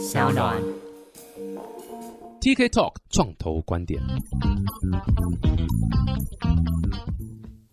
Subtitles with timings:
[0.00, 0.56] 小暖。
[2.40, 4.00] TK Talk 创投观点。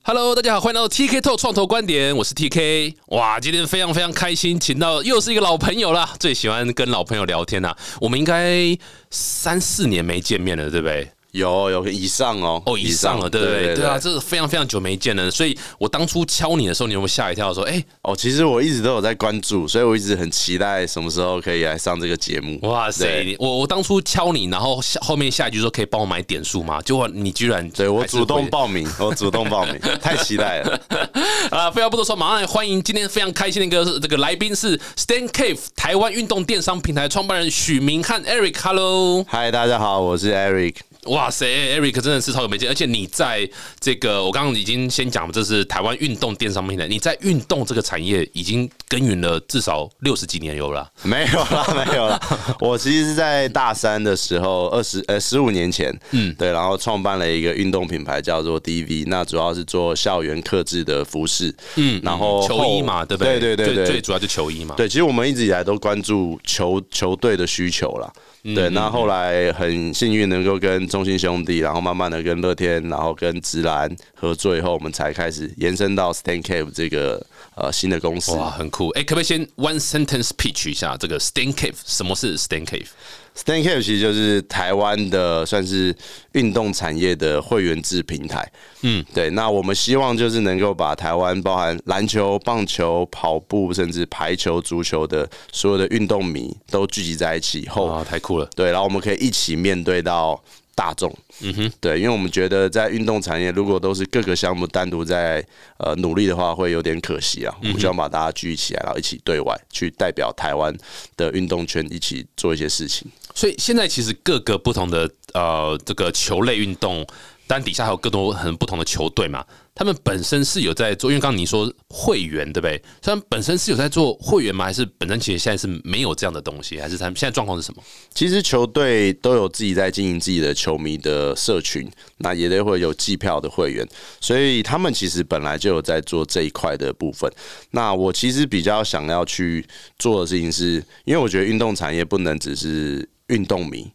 [0.04, 2.96] Hello，大家好，欢迎来到 TK Talk 创投观点，我是 TK。
[3.08, 8.78] 哇，今天非常非常开心，请到又是一个老朋友啦，最喜欢跟老朋友聊天呐、我们应该
[9.10, 11.10] 三四年没见面了，对不对？
[11.38, 13.76] 有有以上哦，哦，以上了，对不对？
[13.76, 17.54] 对啊，这是非常非常久没见了，所以我当初敲你的时候，你有没有吓一跳？
[17.54, 22.60] 说，哎、哦，其实我一直都有在关注，所以我一直很期待什么时候可以来上这个节目。
[22.64, 23.36] 哇塞！
[23.40, 26.82] 我我当初敲你，然后下后面下一句说可以帮我买点数吗？
[26.82, 30.82] 结果你居然对我主动会报名， 我主动报名，太期待了。
[31.52, 31.70] 啊！
[31.70, 38.56] 废话不多说，马上来欢迎今天非常开心的一个这个来宾是 Stan Cave 台湾运动电商平台创办人许明汉 Eric。
[38.62, 40.76] Hello，嗨，大家好，我是 Eric。
[41.08, 50.90] 哇塞，Eric 真的是超有没劲，而且你在这个我刚刚已经先讲，这是台湾运动电商平台，你在运动这个产业已经耕耘了至少六十几年有了。
[51.04, 52.20] 没有啦，没有啦。
[52.62, 63.40] 我其实是在大三的时候，二十呃十五年前，嗯，对，然后创办了一个运动品牌叫做 DV，那主要是做校园克制的服饰，嗯，然后球衣嘛，对不对？
[63.40, 64.76] 对对对对，最最主要就球衣嘛。
[64.76, 68.12] 对，其实我们一直以来都关注球球队的需求啦。
[68.56, 77.22] 对，那后来很幸运能够跟中信兄弟，然后慢慢的跟乐天，然后跟直男合作以后，我们才开始延伸到 Stan Cave 这个
[77.56, 78.32] 呃新的公司。
[78.34, 78.90] 哇，很酷！
[78.90, 81.76] 哎、可不可以先 one sentence pitch 一下这个 Stan Cave？
[81.86, 85.96] 什么是 Stan Cave？Stan Cave 其实就是台湾的算是
[86.32, 88.52] 运动产业的会员制平台。
[88.82, 89.30] 嗯，对。
[89.32, 98.50] 那我们希望就是能够把台湾包含篮球、棒球、跑步，甚至排球、足球的所有的运动迷都聚集在一起以后，哇，太酷了！
[98.56, 100.44] 对，然后我们可以一起面对到
[100.78, 101.12] 大众。
[101.42, 105.44] 嗯哼，对，因为我们觉得在运动产业，如果都是各个项目单独在
[105.80, 107.56] 呃努力的话，会有点可惜啊。
[107.64, 110.72] 我们希望把大家聚起来，然后一起对外去代表台湾
[111.16, 113.10] 的运动圈，一起做一些事情。
[113.34, 117.06] 所以现在其实各个不同的呃这个球类运动，
[117.48, 119.44] 当然底下还有更多很不同的球队嘛，
[119.78, 122.82] 他们本身是有在做，因为刚刚你说会员对不对？
[123.00, 124.66] 他们本身是有在做会员吗？
[124.66, 126.80] 还是本身其实现在是没有这样的东西？
[126.80, 127.84] 还是他们现在状况是什么？
[128.12, 131.88] 其实球队都有自己在经营自己的球迷的社群，
[132.18, 133.88] 那也都会有计票的会员，
[134.20, 137.32] 所以他们其实本来就有在做这一块的部分。
[137.70, 139.64] 那我其实比较想要去
[140.00, 143.88] 做的事情是，因为我觉得运动产业不能只是运动迷。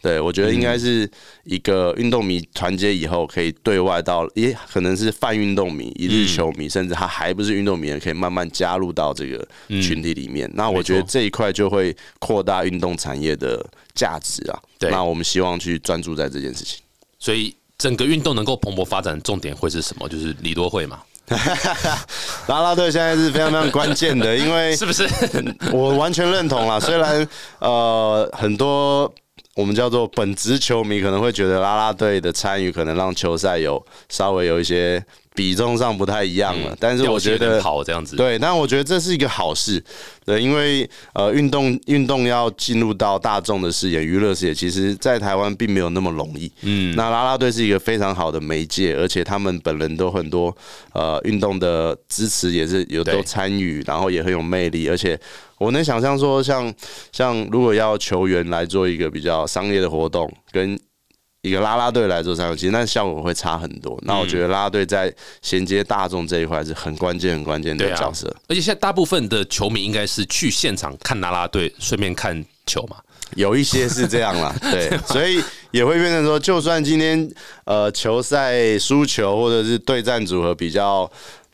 [0.00, 1.10] 对，我觉得应该是
[1.44, 10.48] 一个运动迷团结以后，可以对外到，也可能是泛运动迷、一日球迷，甚至他还不是运动迷的，可以慢慢加入到这个群体里面。
[10.54, 13.64] 那我觉得这一块就会扩大运动产业的
[13.94, 14.58] 价值啊。
[14.78, 16.78] 对那我们希望去专注在这件事情。
[17.18, 20.08] 所以整个运动能够蓬勃发展的重点会是什么？
[20.08, 21.00] 就是李多会嘛，
[22.46, 25.08] 啦啦队现在是非常非常关键的，因为 是不是？
[25.72, 26.78] 我完全认同啦。
[26.78, 27.26] 虽然
[27.58, 29.12] 呃很多
[29.58, 35.04] 我们叫做本职球迷可能会觉得啦啦队的参与可能让球赛有稍微有一些
[35.38, 39.80] 比重上不太一样了，但是我觉得点好这样子，对，但我觉得这是一个好事，
[40.26, 46.50] 对，因为呃，运动运动要进入到大众的视野、娱乐视野，其实在台湾并没有那么容易。
[46.62, 50.52] 嗯，那啦啦队是一个非常好的媒介，而且他们本人都很多
[50.92, 53.14] 呃运动的支持，也是有对。
[53.14, 55.18] 都参与，然后也很有魅力，而且
[55.58, 56.72] 我能想象说像，
[57.12, 60.78] 像如果要球员来做一个比较商业的活动，跟
[61.42, 63.98] 一个拉拉队来做参与，其实那效果会差很多。
[64.02, 68.26] 那我觉得拉拉队在衔接大众这一块是很关键、很关键的角色。
[68.48, 72.96] 而且现在大部分的球迷应该是去现场看拉拉队，顺便看球嘛。
[73.36, 75.38] 有一些是这样啦， 对，所以
[75.70, 77.30] 也会变成说，就算今天
[77.64, 81.08] 呃球赛输球或者是对战组合比较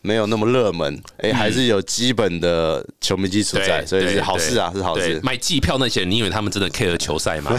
[0.05, 5.15] 没有那么热门，哎、还是有基本的球迷基础在，所以对是好事啊，是好事。
[5.15, 7.51] 对买季票那些，你以为他们真的 care 球赛吗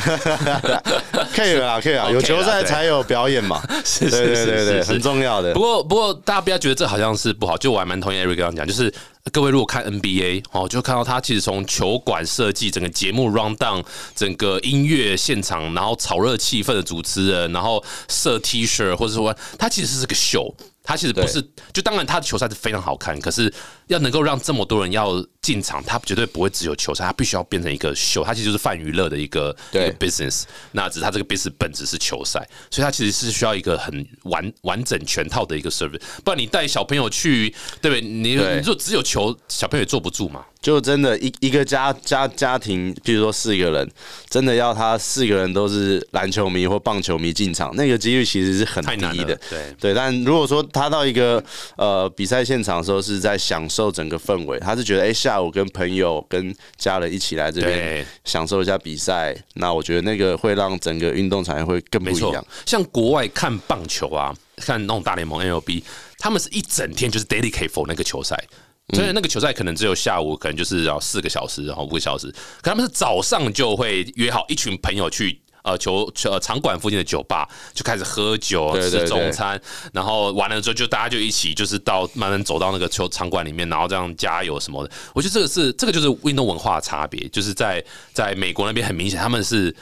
[1.35, 5.61] ？care 啊，care 啊，有球赛才有表演嘛， 是对对是对对，是是很重要的不。
[5.61, 8.93] 过，不过大家不要觉得这好像是不好，就我还蛮同意 Eric 刚刚讲，就是
[9.33, 20.55] 各位如果看 NBA 哦，就看到他其实从球馆设计、整个节目 round down、整个音乐现场，然后炒热气氛的主持人，然后设 T 恤，或者说他其实是个秀。
[20.89, 21.43] 他其实不是，
[21.73, 23.53] 就当然他的球赛是非常好看，可是
[23.89, 30.45] 要能够让这么多人要进场，他绝对不会只有球赛，他必须要变成一个秀，他其实就是泛娱乐的一个一对个 business。
[30.71, 37.53] 那只是他这个 business 本质是球赛，所以他其实是需要一个很完完整全套的一个 service，不然你带小朋友去，
[37.83, 38.01] 对不对？
[38.01, 40.45] 你对你就只有球球小朋友也坐不住嘛。
[40.61, 43.89] 就真的一一个家家家庭，譬如说四个人，
[44.29, 49.39] 真的要他四个人都是篮球迷或棒球迷进场，那个几率其实是很低的。
[49.49, 51.43] 对对，但如果说他到一个
[51.77, 65.85] 呃比赛现场的时候，是在享受整个氛围，他是觉得哎、下午跟朋友跟家人一起来这边享受一下比赛，那我觉得那个会让整个运动产业会更不一样。，像国外看棒球啊，看那种大联盟 MLB，
[66.19, 68.37] 他们是一整天就是 dedicate for 那个球赛。
[68.95, 72.31] 所以那个球赛可能只有下午，可能就是要四个小时，然后五个小时。
[72.63, 79.61] 可他们是早上就会约好一群朋友去呃球球呃场馆附近的酒吧，就开始喝酒、吃中餐，
[79.93, 84.91] 然后完了之后就大家就一起就是到慢慢走到那个球场馆里面，然后这样加油什么的。
[85.15, 89.75] 我觉得这个是这个就是运动文化的差别，就是在在美国那边很明显，他们是。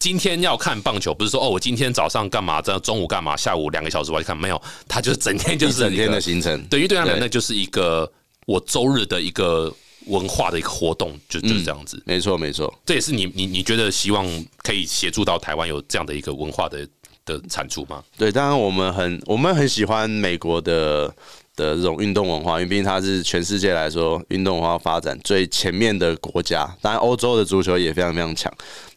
[0.00, 8.08] 今天要看棒球，不是说哦，我今天早上干嘛，这样中午干嘛，下午两个小时我要去看，没有，他就是整天就是一整天的行程，对，因为对他们那就是一个
[8.48, 9.70] 我周日的一个
[10.06, 12.02] 文化的一个活动，就就是这样子。
[12.06, 12.72] 没错没错。
[12.86, 14.26] 这也是你你你觉得希望
[14.62, 16.88] 可以协助到台湾有这样的一个文化的
[17.26, 18.02] 的产出吗？
[18.16, 21.14] 对，当然我们很我们很喜欢美国的
[21.58, 26.64] 的这种运动文化，因为毕竟它是全世界来说运动文化发展最前面的国家。
[26.80, 28.50] 当然，欧洲的足球也非常非常强。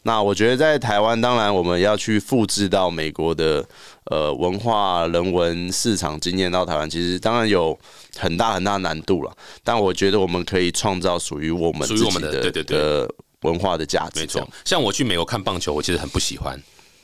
[0.04, 3.64] 那我觉得在台湾，当然我们要去复制到美国的
[4.04, 7.76] 呃文化、人文、市场经验到台湾，其实当然有
[8.16, 9.36] 很大很大难度了。
[9.62, 13.08] 但我觉得我们可以创造属于我们属于我们自己的的对对对
[13.42, 14.20] 文化的价值。
[14.20, 16.60] 没错，像我去美国看棒球，我其实很不喜欢，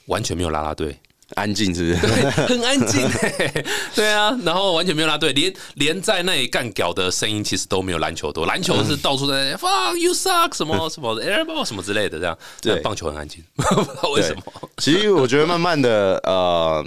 [0.07, 0.97] 完全没有啦啦队。
[1.35, 2.31] 安静是不是？
[2.49, 3.65] 很安静、欸，
[3.95, 12.81] 对啊，然后完全没有拉队，连连在那里干屌的声音其实都没有篮球多，篮球是到处在 fuck you suck 什么什么 airball 什么之类的这样，对。
[12.81, 14.43] 棒球很安静， 不知道为什么。
[14.79, 16.85] 其实我觉得慢慢的，呃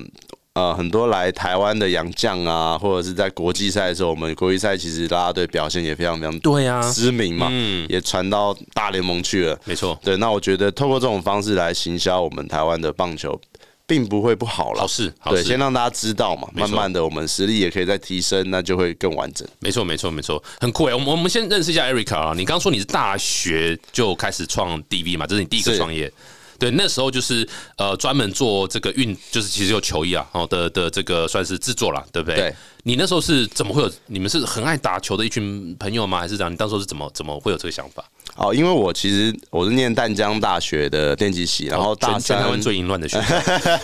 [0.53, 7.85] 呃，很多来台湾的洋将啊，或者是在国际赛的时候，我们国际赛其实啦啦队表现也非常非常对啊，知名嘛，嗯。
[7.89, 9.57] 也传到大联盟去了。
[9.63, 13.39] 没错，对，那我觉得透过这种方式来行销我们台湾的棒球，
[13.85, 14.81] 并不会不好了。
[14.81, 15.59] 好事，好对，事先。
[15.59, 19.47] 让大家知道嘛，慢慢的我们实力也可以再提升，那就会更完整。
[19.59, 20.93] 没错，没错，没错，很酷哎！
[20.93, 22.33] 我们我们先认识一下 Erica 啊。
[22.35, 26.11] 你刚刚说你是大学就开始创 DV 嘛，这是你第一个是创业。
[26.57, 32.35] 对，那时候就是呃专门做这个运，就是其实有球衣啊，哦的的这个算是制作啦，对不对？
[32.37, 32.55] 对。
[32.83, 33.91] 你那时候是怎么会有？
[34.07, 36.19] 你们是很爱打球的一群朋友吗？
[36.19, 36.51] 还是这样？
[36.51, 38.03] 你当时候是怎么怎么会有这个想法？
[38.35, 43.35] 哦，因为我其实我是念淡江大学的电机系，然后大三全台湾三最淫乱的学校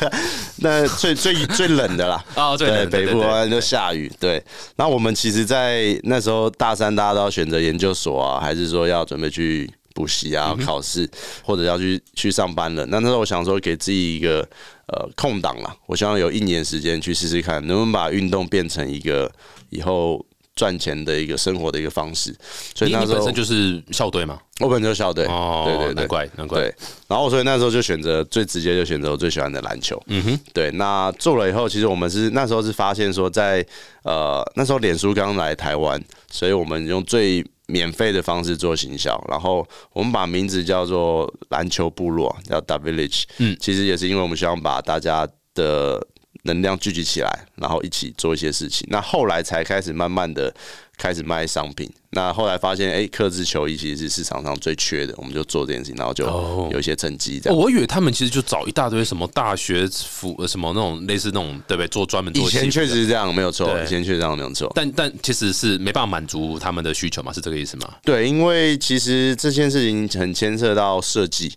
[0.57, 4.11] 那最最最冷的啦， 哦，最对，冷北部啊就下雨。
[4.19, 4.43] 对，
[4.77, 11.07] 那我们其实，在那时候大三，大家都要选择研究所啊，还是说要准备去补习啊、嗯考试，
[11.43, 12.85] 或者要去去上班了。
[12.87, 14.39] 那那时候我想说，给自己一个
[14.87, 19.31] 呃空档啦，我希望有一年时间去试试看，能不能把运动变成一个
[19.69, 20.25] 以后
[20.57, 22.35] 赚钱的一个生活的一个方式。
[22.75, 24.37] 所以那时候本身就是校队嘛？
[24.59, 26.59] 我本身就校队，哦，对对对难怪难怪。
[26.59, 26.75] 对，
[27.07, 30.01] 然后所以那时候就选择最直接就选择我最喜欢的篮球。
[30.07, 33.65] 嗯哼，对，那做了以后，其实我们是那时候是发现说在，
[34.03, 43.23] 呃那时候脸书刚来台湾，所以我们用最免费的方式做行销，然后我们把名字叫做篮球部落，叫 W Village。
[43.37, 46.01] 嗯其实也是因为我们希望把大家的
[46.47, 48.87] 能量聚集起来，然后一起做一些事情。
[48.89, 50.51] 那后来才开始慢慢的
[50.97, 51.87] 开始卖商品。
[52.11, 57.61] 那后来发现，哎、克制球衣其实是市场上最缺的，我们就做这件事情，然后就哦有一些成绩这哦，样。
[57.61, 61.87] 我以为他们其实就找一大堆什么大学服什么那种类似那种对不对？
[61.89, 63.67] 做专门做以前确实是这样，没有错。
[63.67, 64.71] 对以前确实这样没有错。
[64.73, 67.93] 但但其实是没办法满足他们的需求嘛，是这个意思吗？
[68.03, 71.53] 对，因为其实这件事情很牵涉到设计，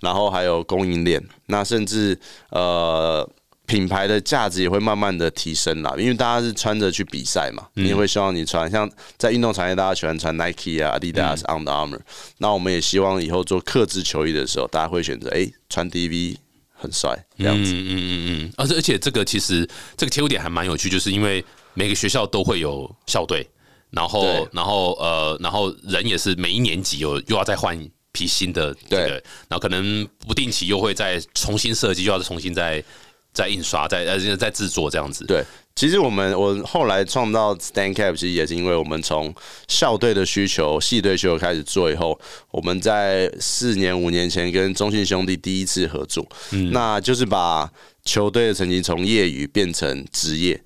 [0.00, 2.16] 然后还有供应链，那甚至
[2.50, 3.28] 呃
[3.66, 5.94] 品牌的价值也会慢慢的提升啦。
[5.98, 12.00] 因为大家是穿着去比赛嘛，你也会希望你穿，像在运动产业，大家喜欢穿 Nike 啊、Adidas、Under Armour，
[12.38, 16.36] 那我们也希望以后做克制球衣的时候，大家会选择哎、穿 DV
[16.72, 17.72] 很帅这样子。
[17.72, 23.48] 嗯嗯嗯嗯，而且而且这个其实这个切入点还蛮有趣，就是因为每个学校都会有校队，
[23.90, 32.84] 然后然后呃，然后人也是每一年级有又要再换一批新的这个对，然后可能不定期又会再重新设计，又要重新再
[33.34, 35.26] 再印刷、在呃在制作这样子。
[35.26, 39.34] 对，其实我们我后来创造 Stand Cap，其实也是因为我们从
[39.68, 42.18] 校队的需求、系队需求开始做以后，
[42.50, 47.68] 我们在四年五年前跟中信兄弟第一次合作，嗯那就是把
[48.04, 50.58] 球队的成绩从业余变成职业。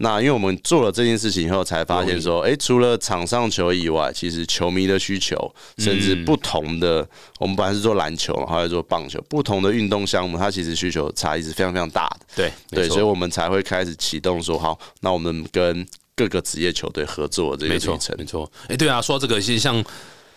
[0.00, 5.36] 那因为我们做了这件事情以后，才发现说，诶，除了场上球以外，其实球迷的需求，
[5.78, 7.06] 甚至不同的，
[7.40, 12.26] 我们本来是做篮球，然后来做棒球，不同的运动项目，它其实需求差异是非常非常大的。
[12.36, 18.14] 对对，所以我们才会开始启动说，好，那我们跟各个职业球队合作这个没错旅程。
[18.18, 18.50] 没错。
[18.68, 19.84] 哎、对啊，说到这个，其实像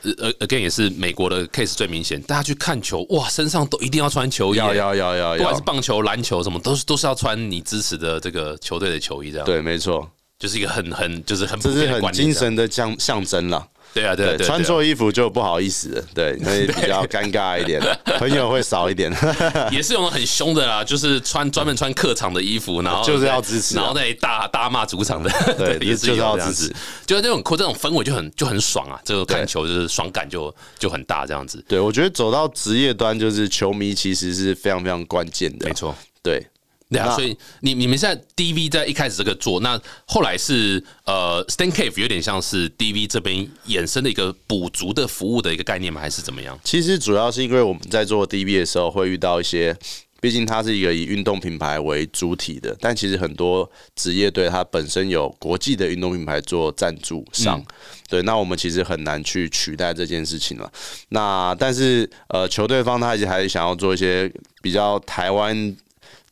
[0.03, 13.67] 呃呃，again 也是美国的 case 最明显，大家去看球，哇，身上都一定要穿球衣，要要要要要不管是，棒球、篮球什么，都是都是要穿你支持的这个球队的球衣，这样，对，没错，就是一个很很就是很这是很精神的象象征啦。
[13.93, 17.81] 对啊，对啊，对，穿错衣服就不好意思了，对，会比较尴尬一点，
[18.17, 19.11] 朋友会少一点。
[19.71, 26.73] 也是有很凶的啦，就是穿专门穿客场的衣服，然后 就是要支持啊然后再大大骂主场的，对也是就是要支持，
[27.05, 35.73] 就是那种这种氛围就很就很爽啊，这个看球就是爽感就就很大，这样子，对，我觉得走到职业端，就是球迷其实是非常非常关键的没。
[35.73, 35.95] 错。
[36.23, 36.45] 对，
[36.91, 46.01] 对啊，所以你你们现在 DV 在一开始这个做，那后来是呃 Stan Cave 有点像是 DV 这边衍生的一个补足的服务的一个概念吗？
[46.01, 46.59] 还是怎么样？
[46.65, 49.73] 其实主要是因为我们在做 DV 的时候，会遇到一些，
[50.19, 57.63] 毕竟它是一个以运动品牌为主体的，但其实很多职业队它本身有国际的运动品牌做赞助商，
[58.09, 60.69] 对，那我们其实很难去取代这件事情了。
[61.09, 64.31] 那但是呃，球队方他其实还是想要做一些
[64.61, 65.75] 比较台湾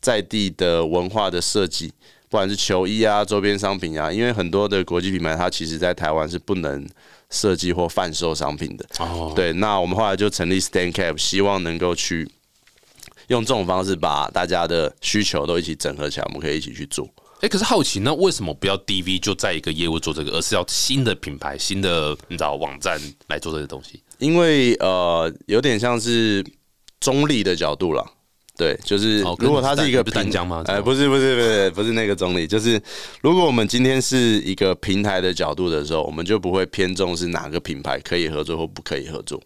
[0.02, 1.94] 在地的文化的设计。
[2.30, 6.88] 不管是球衣啊、周边商品啊，因为很多的国际品牌，它其实在台湾是不能
[7.32, 8.86] 设计或贩售商品的。
[9.00, 12.30] 哦，对，那我们后来就成立 Stand Cap，希望能够去
[13.30, 17.10] 用这种方式把大家的需求都一起整合起来，我们可以一起去做。
[17.42, 24.04] 哎、可是好奇，那为什么不要 DV 就在一个业务做这个，而是要新的品牌、新的你知道网站来做这些东西？
[24.20, 26.46] 因为呃，有点像是
[27.00, 28.06] 中立的角度啦。
[28.60, 32.80] 对，就是如果它是一个不是淡平江吗哎、不是不是不是不是那个总理，就是
[33.22, 39.42] 如果我们今天是一个平台的角度的时候，我们就不会偏重是哪个品牌可以合作或不可以合作。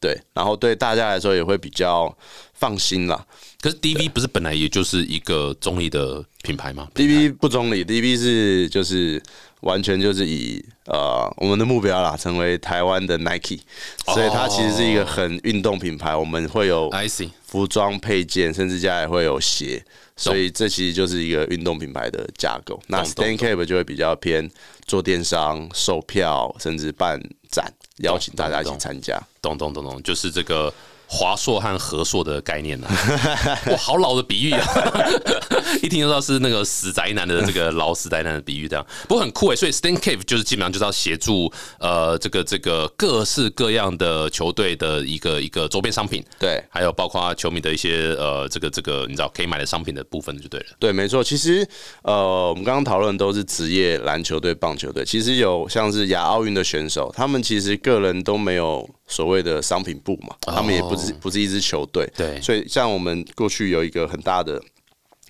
[0.00, 2.14] 对，然后对大家来说也会比较
[2.54, 3.26] 放心啦。
[3.60, 9.20] 可是 DV 不是本来也就是一个中立的品牌吗？DV 不中立，DV 是就是
[9.60, 13.58] 完全就是以呃我们的目标啦，成为台湾的 Nike，
[14.14, 16.14] 所以它其实是一个很运动品牌。
[16.14, 19.82] 我们会有 I see，服装配件，甚至家里会有鞋，
[20.14, 22.78] 所以这其实就是一个运动品牌的架构。
[22.86, 24.50] 那 Stan Cape 就会比较偏
[24.86, 27.18] 做电商、售票，甚至办
[27.50, 29.18] 展，邀请大家一起参加。
[29.40, 30.70] 懂懂懂懂，就是这个
[31.06, 32.94] 华硕和和硕的概念呢、啊。
[33.72, 34.66] 哇，好老的比喻啊！
[35.82, 39.56] 一听就知道是那个死宅男的这个老死宅男的比喻，这样不过很酷诶。
[39.56, 50.66] 所以 Stan Cave 就是基本上就是要协助呃这个这个各式各样的球队的一个一个周边商品，对还有包括球迷的一些呃这个这个你知道可以买的商品的部分就对了。
[50.78, 51.22] 对，没错。
[51.22, 51.66] 其实
[52.02, 62.10] 呃，我们刚刚讨论都是职业篮球队、棒球队，其实有像是亚奥运的选手，他们其实个人都没有所谓的商品部嘛，他们也不是不是一支球队。
[62.16, 64.60] 对所以像我们过去有一个很大的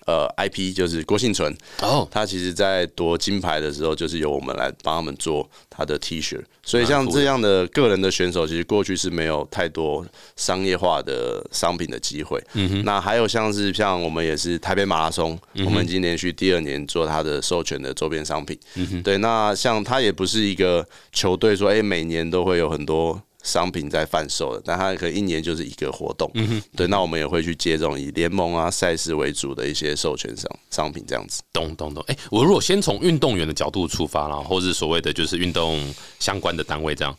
[0.06, 1.52] 呃 IP，就是郭幸存，
[1.82, 6.40] 哦，他其实在夺金牌的时候，就是由我们来帮他们做他的 T 恤。
[6.62, 10.06] 所以像这样的个人的选手，其实过去是没有太多
[10.36, 12.42] 商业化的商品的机会。
[12.54, 18.58] 嗯哼那还有像是像我们也是台北马拉松，我们已经连续第二年做他的授权的周边商品。
[18.76, 23.20] 嗯哼对，那像他也不是一个球队说，哎、每年都会有很多。
[23.46, 31.40] 商品在贩售的，但它可能一年就是一个活动，嗯对，那我们也会去接这种以联盟啊赛事为主的一些授权商商品这样子。
[31.52, 32.04] 懂懂懂。
[32.08, 37.16] 哎、我如果先从运动员的角度出发啦，或是所谓的就是运动相关的单位这样，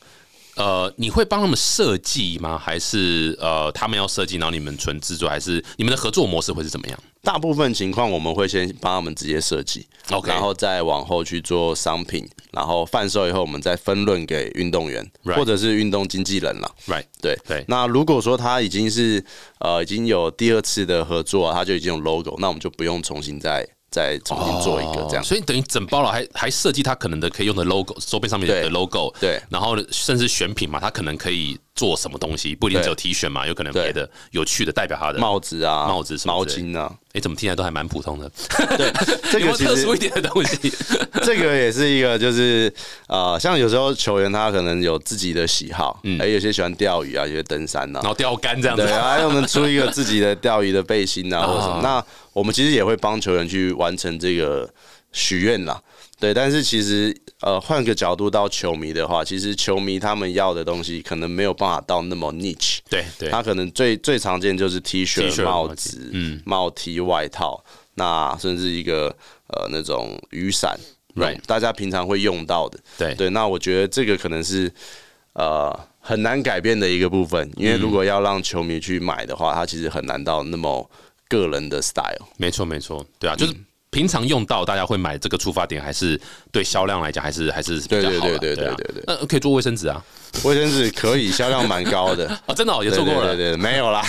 [0.55, 2.57] 呃，你会帮他们设计吗？
[2.57, 6.99] 还是呃，他们要设计，然后你们纯制作，还是你们的合作模式会是怎么样？
[7.23, 16.71] 大部分情况我们会先帮他们直接设计 OK 然后再往后去做商品，然后贩售以后，我们再分论给运动员 Right 或者是运动经纪人了。
[16.87, 17.37] Right，对。
[17.45, 17.65] 对。
[17.67, 19.23] 那如果说他已经是
[19.59, 25.21] 呃已经有第二次的合作、啊，他就已经有 logo，那我们就不用重新再再重新做一个这样。
[25.21, 29.41] 哦所以等于整包了，还还设计他可能的可以用的 logo，周边上面的 logo，对。
[29.49, 35.19] 然后甚至选品嘛，他可能可以做什么东西，不一定只有 T 恤嘛，有可能对别的有趣的代表他的。
[35.19, 38.29] 帽子啊，帽子毛巾啊，哎，怎么听起来都还蛮普通的？
[38.75, 38.91] 对
[39.31, 40.73] 这个特殊一点的东西？
[41.23, 42.73] 这个也是一个，就是
[43.07, 48.91] 呃，像有时候球员他可能有自己的喜好，嗯，有些喜欢钓鱼啊，有些登山啊然，后钓竿这样子对，。
[48.91, 51.81] 还有我们出一个自己的钓鱼的背心啊， 或者什么啊。
[51.83, 54.67] 那我们其实也会帮球员去完成这个
[55.11, 55.79] 许愿啦。
[56.19, 62.79] 对，但是其实呃，换个角度到球迷的话，其实球迷他们要的东西可能没有办法到那么 niche。
[62.89, 67.63] 对对，他可能最最常见就是 T 恤、帽子、嗯帽 T、外套，
[67.93, 69.15] 那甚至一个
[69.49, 70.79] 呃那种雨伞
[71.15, 72.79] Right 大家平常会用到的。
[72.97, 74.71] 对对，那我觉得这个可能是
[75.33, 80.89] 呃很难改变的一个部分，因为如果要让球迷去买的话，他其实很难到那么
[81.29, 82.27] 个人的 style。
[82.37, 83.53] 没错没错，对啊，就是。
[83.97, 88.37] 平常用到大家会买这个出发点，还是对销量来讲，还是还是比对较好的。
[88.37, 89.99] 对对对啊对对对那可以做卫生纸啊，
[90.43, 92.27] 卫生纸可以，销量蛮高的。
[92.45, 93.35] 啊，真的哦也做过了。
[93.35, 94.05] 对对对，没有啦，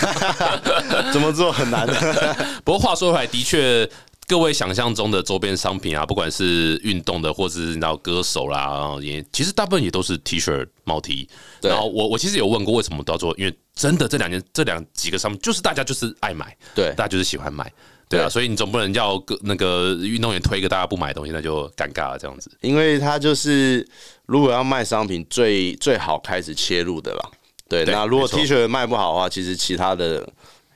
[1.11, 1.95] 怎么做很难的。
[2.63, 3.89] 不过话说回来，的确，
[4.27, 11.27] 各位想象中的周边商品啊，不管是运动的，或者是你知道歌手啦，然后也其实大部分也都是 T 恤、帽 T。
[11.63, 17.73] 对然后我我其实有问过为什么都要做，因为真的这两年这两几个商品，就是大家就是爱买，对大家就是喜欢买。
[18.09, 22.51] 对啊，所以你总不能叫个那个运动员推一个大家不买的东西，那就尴尬了这样子。
[22.63, 23.87] 因为他就是
[24.27, 27.31] 如果要卖商品，最最好开始切入的啦。
[27.69, 30.27] 对，对那如果 T 恤卖不好的话，其实其他的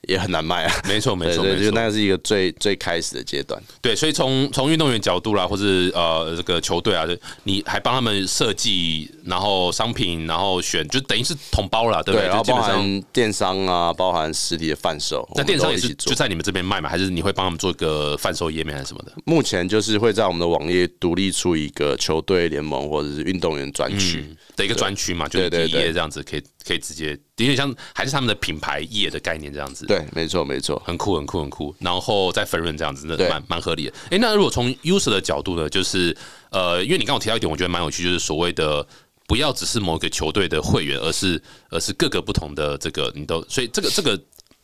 [0.09, 0.75] 也很难卖啊。
[0.89, 1.71] 没错，没错，就。
[1.73, 3.61] 那是一个最最开始的阶段。
[3.81, 15.79] 对，所以从从运动员角度啦，或是呃这个球队啊，就你还帮他们设计，然后商品，然后选，就等于是统包了，对不对，然后包含电商啊，包含实体的贩售，那电商也。
[15.79, 19.13] 是就在你们这边卖嘛，还是你会帮他们做一个贩售页面还是什么的？
[19.25, 24.25] 目前就是会在我们的网页独立出一个球队联盟或者是运动员专区。
[24.55, 29.87] 的一个专区嘛，就是一页这样子，可以可以直接，有点像还是他们的品牌业的概念这样子。
[29.87, 30.81] 对，没错没错。
[30.85, 31.75] 很酷，很酷，很酷。
[31.79, 33.95] 然后再分润这样子，那对蛮蛮合理的。
[34.11, 36.17] 诶，那如果从 user 的角度呢，就是
[36.51, 38.87] 呃，因为你刚刚提到一点，我觉得蛮有趣，就是所谓的
[39.27, 41.41] 不要只是某一个球队的会员，而是
[41.71, 44.21] 而是各个不同的这个你都，所以这个这个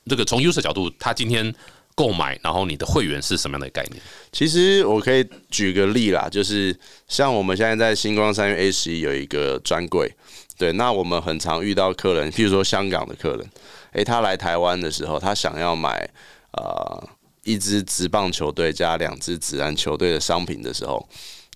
[0.07, 1.55] 这个从 user 角度，他今天
[1.99, 4.01] 购买，然后你的会员是什么样的概念？
[4.31, 6.73] 其实我可以举个例啦，就是
[7.09, 10.15] 像我们现在在星光三月 A 十一有一个专柜，
[10.57, 13.45] 对，那我们很常遇到客人，譬如说香港的客人，
[13.95, 16.09] 诶、他来台湾的时候，他想要买
[16.53, 17.09] 呃
[17.43, 21.05] 一支直棒球队加两支职篮球队的商品的时候，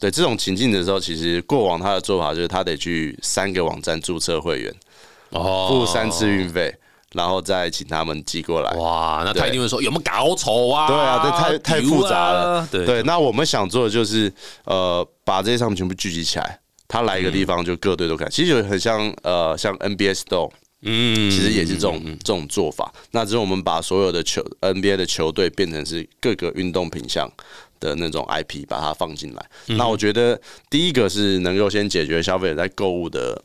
[0.00, 4.74] 对这种情境的时候，其实过往他的做法就是他得去三个网站注册会员，
[5.30, 6.74] 哦付三次运费，
[7.14, 8.70] 然后再请他们寄过来。
[8.72, 10.86] 哇，那他对一定会说有没有搞丑啊？
[10.86, 12.66] 对啊，这太太复杂了。
[12.70, 14.32] 对对，那我们想做的就是
[14.64, 18.30] 呃，把这些商品全部聚集起来，他来一个地方就各队都看。
[18.30, 20.50] 其实有很像呃，像 NBA Store，
[20.82, 22.92] 嗯，其实也是这种这种做法。
[23.10, 27.30] 那只是我们把所有的球 NBA 的球队变成是各个运动品项。
[27.82, 29.44] 的那种 IP 把它放进来，
[29.76, 30.40] 那我觉得
[30.70, 33.36] 第一个是能够先解决消费者在购物的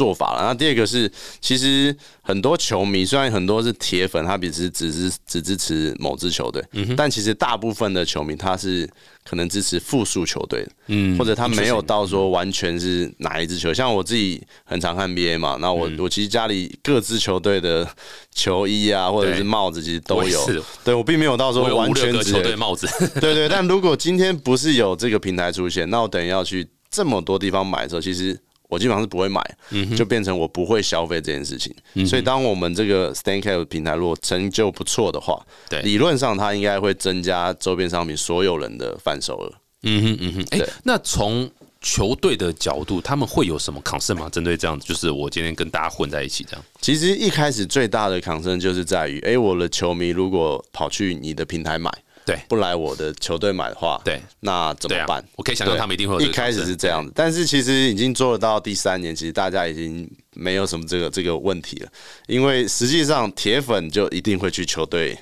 [0.00, 0.42] 做法了。
[0.46, 1.10] 那第二个是，
[1.42, 6.64] 其实很多球迷虽然很多是铁粉，他只是只是只支持某支球队，
[6.96, 8.88] 但其实大部分的球迷他是
[9.22, 13.74] 可能支持复数球队，嗯或者他没有到说完全是哪一支球。
[13.74, 17.86] 像我自己很常看 NBA 嘛，那我我其实家里各支球队的
[18.34, 20.40] 球衣啊，或者是对帽子其实都有。
[20.82, 22.88] 对我并没有到说完全只球队帽子，
[23.20, 28.38] 对对，但如果今天不是有这个平台出现，那我等于要去这么多地方买的时候，其实
[28.70, 31.74] 我基本上是不会买，嗯就变成我不会消费这件事情。
[32.06, 39.52] 所以，当我们这个 StanCap 平台如果成就不错的话，对理论上它应该会增加周边商品所有人的贩售额。
[39.82, 44.28] 嗯哼嗯哼，哎、对那从球队的角度，他们会有什么 concern 吗？
[44.28, 46.62] 针对这样子，就是我今天跟大家混在一起这样。
[46.82, 51.90] 其实一开始最大的 concern 就是在于，哎、我的球迷如果跑去你的平台买，
[52.24, 52.38] 对。
[52.48, 61.90] 不来我的球队买的话，对，那怎么办？，我可以想象他们一定会有一开始是这样子，但是其实已经做到第三年，其实大家已经没有什么这个这个问题了，
[62.26, 65.18] 因为实际上铁粉就一定会去球队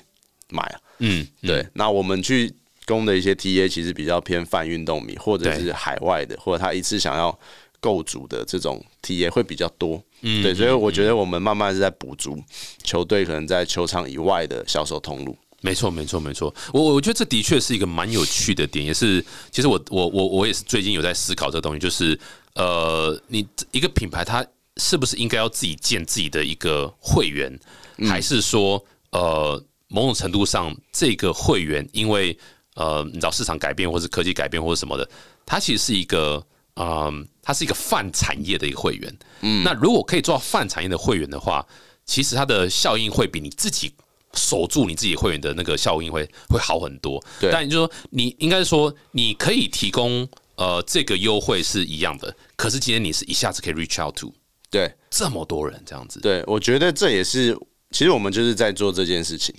[0.49, 0.79] 买啊。
[0.99, 2.53] 嗯，对，那我们去
[2.85, 7.37] 供的一些 TA 其实比较偏泛运动迷，或者是海外的，或者他一次想要
[7.79, 10.03] 购足的这种 TA 会比较多。
[10.21, 12.37] 嗯对，所以我觉得我们慢慢是在补足
[12.83, 15.37] 球队可能在球场以外的销售通路。
[15.61, 16.53] 没错，没错，没错。
[16.73, 22.19] 我我觉得这的确是一个蛮有趣的点，也是其实我我我我也是最近有在思考这个东西，就是
[22.55, 24.45] 呃，你一个品牌它
[24.77, 27.59] 是不是应该要自己建自己的一个会员，
[28.07, 32.37] 还是说呃某种程度上这个会员因为
[32.75, 35.09] 呃你知道市场改变或是科技改变或者什么的，
[35.45, 36.45] 它其实是一个。
[36.81, 39.17] 嗯，它是一个泛产业的一个会员。
[39.41, 41.65] 嗯，那如果可以做到泛产业的会员的话，
[42.05, 43.91] 其实它的效应会比你自己
[44.33, 47.23] 守住你自己会员的那个效应会会好很多。
[47.39, 54.33] 对但就是说你应该说你可以提供呃这个优惠是一样的，可是今天你是一下子可以 reach out to
[54.69, 56.19] 对，这么多人这样子。
[56.19, 57.57] 对，我觉得这也是，
[57.89, 59.55] 其实我们就是在做这件事情。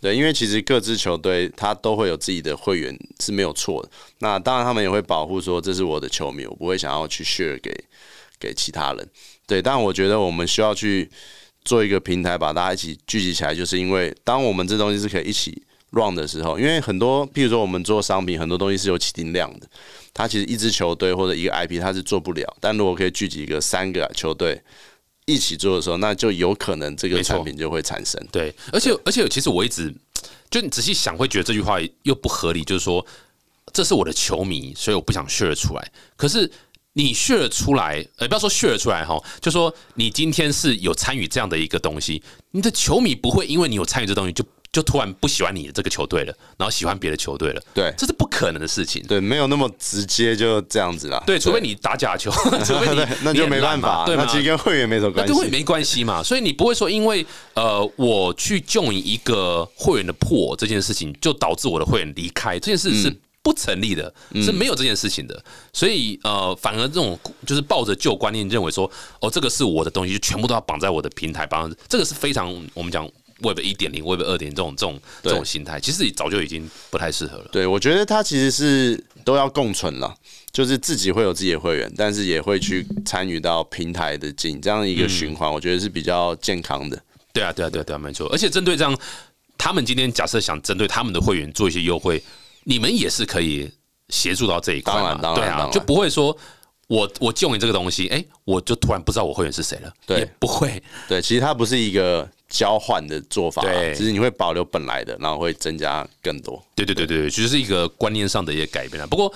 [0.00, 3.90] 对，因为其实各支球队他都会有自己的会员是没有错的。
[4.20, 7.72] 那当然他们也会保护说这是我的球迷，我不会想要去 share 给
[8.38, 9.08] 给其他人。
[9.46, 11.10] 对，但我觉得我们需要去
[11.64, 19.66] 做一个平台，把大家一起聚集起来，就是因为当我们这东西是可以一起 run 的时候，因为很多，譬如说我们做商品，很多东西是有起订量的。
[20.12, 24.60] 它其实一支球队或者一个 IP 它是做不了，但如果可以聚集一个三个球队
[25.24, 28.20] 一起做的时候，那就有可能这个产品就会产生。
[28.30, 29.92] 对，而且而且其实我一直
[30.50, 33.04] 就你仔细想，会觉得这句话又不合理，就是说
[33.72, 35.92] 这是我的球迷，所以我不想 share 出来。
[36.16, 36.48] 可是
[36.94, 49.00] 你 share 出来，呃，不要说 share 出来哈，就说你今天是有参与这样的一个东西，你的球迷不会因为你有参与这东西就就突然不喜欢你的这个球队了，然后喜欢别的球队了，对这是不可能的事情。
[49.06, 51.22] 对，没有那么直接就这样子啦。
[51.26, 52.30] 对，除非你打假球，
[52.64, 54.32] 除非你对 那就没办法，对吗那？
[54.32, 55.32] 其实跟会员没什么关系。
[55.32, 65.44] 那跟会没关系嘛，所以你不会说因为呃我去 join 一个会员的破这件事情，就导致我的会员离开，这件事是不成立的，是没有这件事情的。
[65.72, 73.08] 所以呃，反而这种就是抱着旧观念认为说，哦，这个是我的东西，就全部都要绑在我的平台，绑这个是非常我们讲
[73.40, 77.48] Web 一点零、Web 二点这种这种这种心态，其实早就已经不太适合了。
[77.52, 80.16] 对，我觉得它其实是都要共存了，
[80.50, 86.98] 就是自己会有自己的会员，但是也会去参与到平台的经营，这样一个循环，我觉得是比较健康的。
[87.32, 88.26] 对啊，对啊，对啊，对啊，没错。
[88.32, 88.96] 而且针对这样，
[89.58, 92.22] 他们今天假设想针对他们的会员做一些优惠，
[92.64, 93.70] 你们也是可以
[94.08, 96.36] 协助到这一块嘛当然当然对啊，当然就不会说
[96.86, 100.82] 我我救你这个东西，哎、我就突然不知道我会员是谁了，对也不会。
[101.08, 106.62] 对，其实它不是一个交换的做法啦，对只是你会保留本来的，然后会增加更多。
[106.74, 109.06] 对对对对，对就是一个观念上的一些改变啊。
[109.06, 109.32] 不过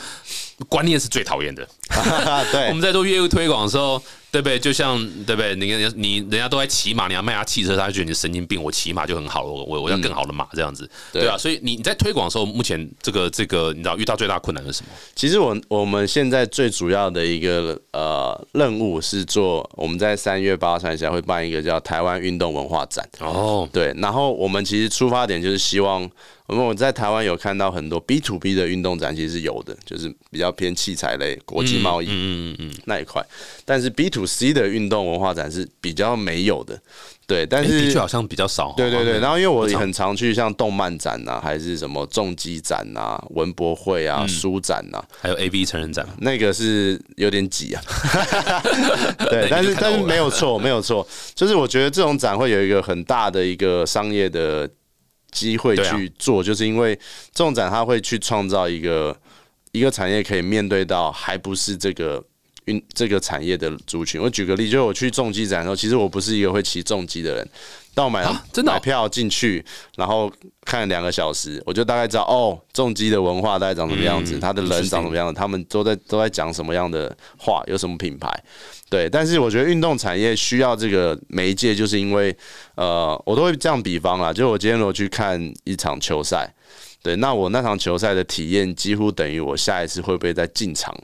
[0.68, 1.66] 观念是最讨厌的。
[1.90, 4.58] 我对们在做业务推广的时候，对不对？
[4.58, 5.54] 就像对不对？
[5.54, 8.62] 你你你人家都在骑马，你要卖他汽车，他就觉得你神经病。
[8.62, 11.36] 我骑马就很好了，我我我要更好的马这样子，对对啊。
[11.38, 14.88] 所以你你在推广的时候，目前这个这个你知道遇到最大的困难是什么？
[15.14, 23.08] 其实我我们现在最主要的一个呃任务是做，我们在三月八号、三下会办一个叫台湾运动文化展。
[23.20, 26.08] 哦，对，然后我们其实出发点就是希望，
[26.48, 33.22] 我们我在台湾有看到很多 B to B 的运动展，其实是有的，就是比较偏器材类、国际贸易嗯嗯嗯，那一块，
[33.66, 36.80] 但是 B to C 的运动文化展是比较没有的。
[37.26, 38.72] 对，但哎是的确好像比较少。
[38.78, 44.28] 对对对，然后因为我不常很常去像动漫展呐、还是什么重机展呐、文博会啊、嗯。
[44.28, 47.82] 书展呐、还有 A B 成人展，那个是有点挤啊。
[49.28, 54.66] 对，但是但是没有错，没有错，就是我觉得这种展会有一个很大的一个商业的
[55.30, 56.94] 机会去做，就是因为
[57.32, 59.16] 这种展它会去创造一个
[59.72, 62.24] 一个产业可以面对到还不是这个。
[62.68, 67.48] 运这个产业的族群，我举个例，就是我去重机展的时候，其实我不是一个会骑重机的人，
[67.94, 69.64] 但我买了、啊真的哦买票进去，
[69.96, 70.30] 然后
[70.64, 78.28] 看了两个小时，我就大概知道哦，重机的文化大概长什么样子，嗯他的人长什么样子，他们都在都在讲什么样的话，有什么品牌。
[78.90, 82.34] 对，但是我觉得运动产业需要这个媒介，就是因为
[82.74, 86.50] 呃，我都会这样比方啦，就我今天如果去看一场球赛，
[87.02, 90.94] 对，那我那场球赛的体验几乎等于我下一次会不会再进场。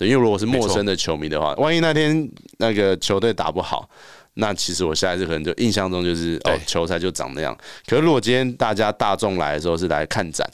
[0.00, 3.86] 对，因为如果是陌生的球迷的话，万一那天那个球队打不好，
[4.34, 7.54] 那其实我下一次可能就印象中就是哦，球赛就长那样。
[7.86, 10.50] 可是如果今天大家大众来的时候是来看展，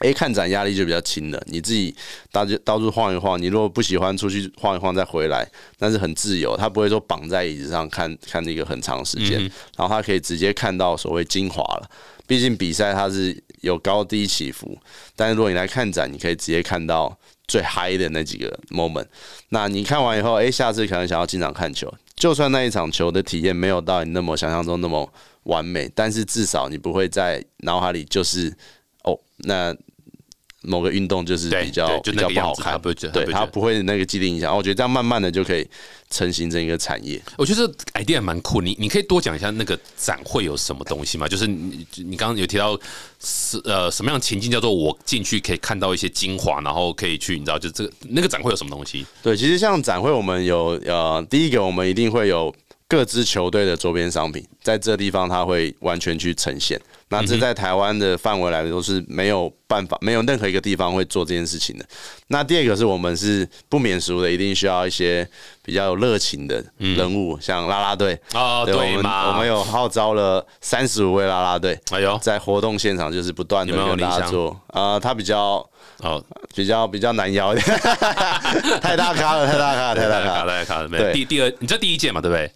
[0.00, 1.42] 哎，看展压力就比较轻了。
[1.46, 1.96] 你自己
[2.30, 6.54] 到处到处晃一晃，你如果不喜欢出去晃一晃再回来，那是很自由。
[6.54, 9.40] 他不会说绑在椅子上看看一个很长时间，
[9.74, 11.90] 然后他可以直接看到所谓精华了。
[12.26, 14.76] 毕竟比赛它是有高低起伏，
[15.14, 19.06] 但是如果你来看展，你可以直接看到最嗨的那几个 moment。
[19.50, 25.12] 那你看完以后，诶，下次可能想要经常看球，就算那一场球的体验没有到你那么想象中那么
[25.44, 28.52] 完美，但是至少你不会在脑海里就是
[29.04, 29.76] 哦，那
[30.66, 34.54] 某个运动就是比较就比较不好看，不会对它他不会那个既定影响。
[34.54, 35.66] 我觉得这样慢慢的就可以
[36.10, 37.20] 成型成一个产业。
[37.36, 41.28] 我觉得这 idea 蛮酷，你你可以多讲一下那个展会有什么东西吗？
[41.28, 42.78] 就是你你刚刚有提到
[43.20, 49.06] 是呃什么样的情境叫做我进去可以看到一些精华，然后可以去你知道就这个那个展会有什么东西？
[49.22, 52.54] 对，其实像展会，我们有呃，第一个我们一定会有
[52.88, 56.80] 各支球队的周边商品，在这地方它会完全去呈现。
[57.08, 61.84] 那这在台湾的范围来说是没有办法，没有任何一个地方会做这件事情的。
[62.28, 65.28] 那第二个是我们是不免俗的，一定需要一些
[65.62, 68.18] 比较有热情的人物，像啦啦队。
[68.34, 74.60] 哦，对，我们对嘛，我们有号召了三十五位啦啦队，哎呦在活动现场就是不断的跟大家做。
[74.68, 75.64] 啊，他比较
[75.98, 76.22] 哦，
[76.56, 77.78] 比较比较难邀一点，
[78.82, 80.58] 太大咖了，太大咖了，太大咖卡了。
[80.58, 80.88] 来卡了？
[80.88, 82.50] 对第第二，你这第一届嘛，对不对？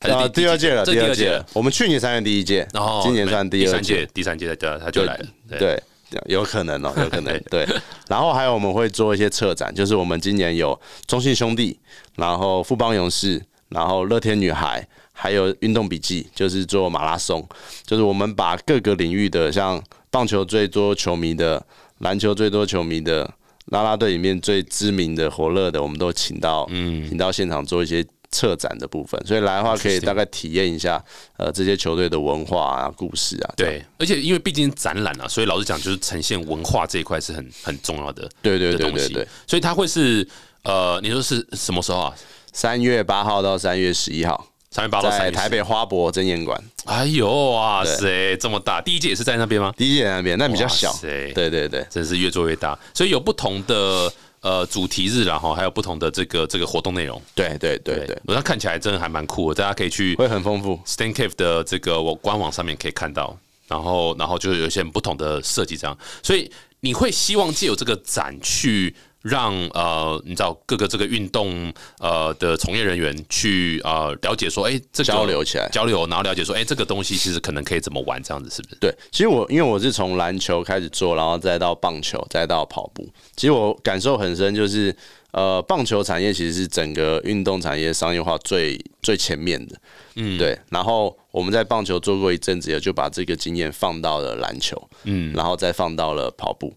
[0.00, 1.42] 啊，第二届了，这第二届。
[1.52, 5.26] 我们去年三月第一届，然后今年算第二三届，第三届对啊，他就来了。
[5.58, 5.82] 对，
[6.26, 7.76] 有可能哦，有可能对 对。
[8.08, 11.78] 然后还有我们会做一些策展，就是我们今年有中信兄弟，
[12.16, 17.46] 然后富邦勇士，然后乐天女孩，还有运动笔记，就是做马拉松，
[17.86, 21.64] 就是我们把各个领域的，像棒球最多球迷的，
[21.98, 23.32] 篮球最多球迷的。
[23.72, 28.00] 啦啦队里面最知名的、火热的，我们都请到，嗯，请到现场做一些
[28.36, 31.02] 策展的部分，所以来的话可以大概体验一下
[31.38, 33.54] 呃这些球队的文化啊、故事啊。
[33.56, 38.28] 对，而且因为毕竟展览啊，所以老实讲，就是呈现文化这一块是很很重要的。
[38.42, 40.26] 对对对对对，所以它会是
[40.64, 42.14] 呃，你说是什么时候啊？
[42.52, 48.80] 三月八号到三月十一号，三月八到三月10在台北花博争艳馆，哎呦哇塞，这么大！
[48.80, 49.74] 第一届也是在那边吗？
[49.76, 54.10] 第一届在那边，那比较小对对对，真是越做越大，所以有不同的
[54.46, 57.20] 呃主题日然后还有不同的这个这个活动内容。
[57.34, 60.78] 对对对对，我觉得看起来真的还蛮酷的，大家可以去会很丰富。
[60.86, 68.94] Stan Cave 的这个我官网上面可以看到，然后然后就是有一些不同的设计这样，所以你会希望借由这个展去
[69.26, 78.76] 让呃你知道各个这个运动呃的从业人员去呃了解说，哎、这个交流起来交流，然后了解说，哎、这个东西其实可能可以怎么玩，这样子是不是？
[78.76, 83.06] 对，其实我因为我是从篮球开始做，然后再到棒球，再到跑步。
[83.34, 84.94] 其实我感受很深，就是
[85.32, 89.76] 呃，棒球产业其实是整个运动产业商业化最最前面的。
[90.14, 90.58] 嗯，对。
[90.70, 96.74] 然后我们在棒球做过一阵子，也就把这个经验放到了篮球，嗯，然后再放到了跑步。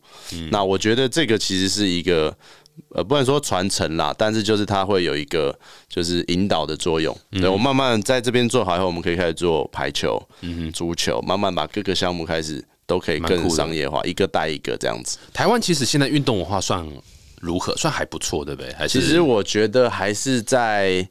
[0.52, 2.36] 那我觉得这个其实是一个。
[2.96, 5.54] 呃，不能说传承啦，但是就是它会有一个
[5.90, 7.14] 就是引导的作用。
[7.30, 10.18] 对我慢慢在这边做好以后，我们可以开始做排球、
[10.74, 15.18] 足球，慢慢把各个项目开始都可以更商业化，一个带一个这样子。
[15.34, 16.88] 台湾其实现在运动文化算
[17.40, 17.76] 如何？
[17.76, 18.74] 算还不错，对不对？
[18.74, 21.08] 还是其实我觉得还是在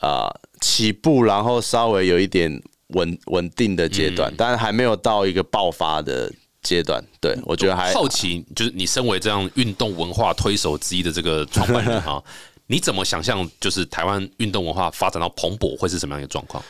[0.00, 0.28] 呃
[0.60, 7.02] 起步，然后稍微有一点稳稳定的阶嗯段，但还没有到一个爆发的阶段。
[7.20, 12.22] 对我觉得还好奇，就是你身为这样运动文化推手之一的这个创办人哈，
[12.68, 16.62] 你怎么想象就是台湾运动文化发展到蓬勃会是什么样一个状况？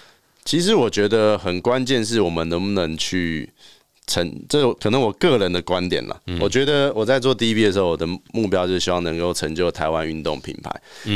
[0.44, 3.52] 其实我觉得很关键是我们能不能去
[4.06, 6.16] 成，这可能我个人的观点啦。
[6.40, 10.70] 我觉得我在做 DB 的时候，我的目标就是希望能够成就台湾运动品牌。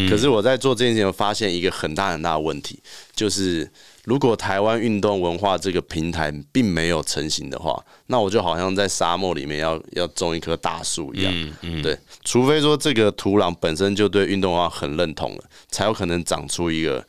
[0.08, 2.80] 可是我在做这件事情，发现一个很大很大的问题，
[3.14, 3.70] 就是
[4.04, 11.32] 如果台湾运动文化这个平台并没有成型的话，那我就好像在沙漠里面要要种一棵大树一样。
[11.32, 17.06] 嗯嗯，对，除非说这个土壤本身就对运动文化很认同了，才有可能长出一个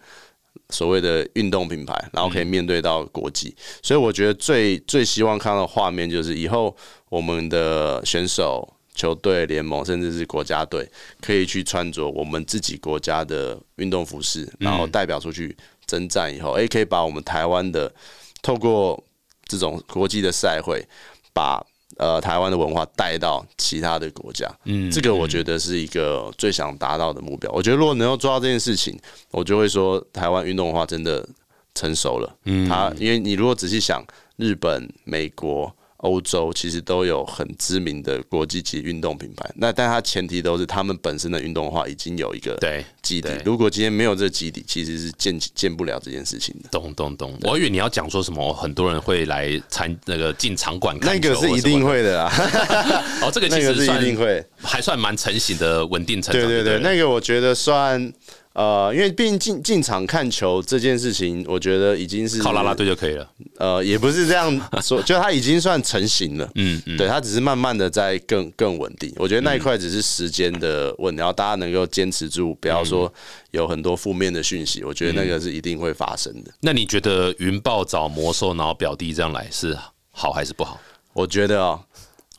[0.71, 3.55] 所谓的运动品牌，然后可以面对到国际。
[3.84, 6.75] 所以我觉得最最希望看到的画面就是以后
[7.10, 10.89] 我们的选手、球队、联盟，甚至是国家队，
[11.21, 15.55] 可以去穿着我们自己国家的运动服饰，然后代表出去
[15.86, 17.93] 征战以后，诶，可以把我们台湾的
[18.41, 19.01] 透过
[19.45, 20.86] 这种国际的赛会，
[21.34, 21.62] 把
[21.97, 24.47] 呃台湾的文化带到其他的国家。
[24.65, 27.51] 嗯，这个我觉得是一个最想达到的目标。
[27.51, 28.99] 我觉得如果能够做到这件事情，
[29.32, 31.27] 我就会说台湾运动文化真的
[31.75, 32.36] 成熟了。
[32.45, 35.73] 嗯，它因为你如果仔细想，日本、美国。
[36.01, 43.41] 欧洲其实都有很知名的国际级运动品牌，那但它前提都是他们本身的运动文化已经有一个对，基底对。
[43.45, 46.69] 如果今天没有这个基底，其实是建建不了这件事情的。
[46.69, 47.33] 懂懂懂。
[47.43, 52.31] 我以为你要讲说什么，很多人会来参那个进场馆看那个是一定会的啦，
[53.21, 54.43] 哦，这个其那个是一定会。
[54.61, 56.41] 还算蛮成型的稳定成长。
[56.41, 58.11] 对对对，那个我觉得算
[58.53, 63.29] 呃，因为毕竟进进场看球这件事情，我觉得已经是靠拉拉队就可以了。
[63.57, 66.49] 呃，也不是这样说，就它已经算成型了。
[66.55, 69.13] 嗯嗯，对，它只是慢慢的在更更稳定。
[69.15, 73.11] 我觉得那一块只是时间的问题，然后大家能够坚持住，不要说
[73.51, 74.83] 有很多负面的讯息。
[74.83, 76.51] 我觉得那个是一定会发生的。
[76.59, 79.77] 那你觉得云豹找魔兽，然后表弟这样来是
[80.11, 80.79] 好还是不好？
[81.13, 81.79] 我觉得哦，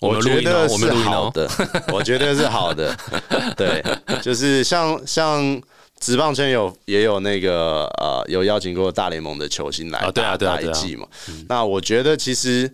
[0.01, 1.49] 我觉得是好的，
[1.93, 2.95] 我觉得是好的。
[3.57, 3.83] 对，
[4.21, 5.61] 就是像像
[6.03, 11.07] 职棒圈有也有那个呃有邀请过大联盟的球星来啊对啊打对啊一季嘛。
[11.49, 12.69] 那我觉得其实